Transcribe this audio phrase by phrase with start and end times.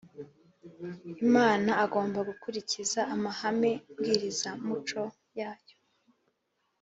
[1.25, 5.01] Imana agomba gukurikiza amahame mbwirizamuco
[5.39, 5.75] yayo